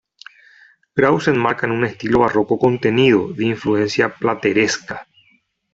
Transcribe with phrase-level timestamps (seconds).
[0.99, 5.05] Grau se enmarca en un estilo barroco contenido, de influencia plateresca.